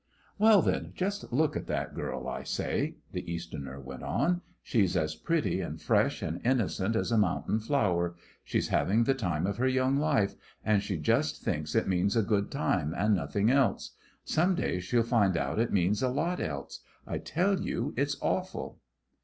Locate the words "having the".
8.69-9.13